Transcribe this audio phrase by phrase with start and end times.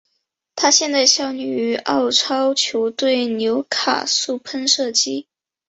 [0.55, 5.27] 他现在效力于澳超球队纽卡素喷射机。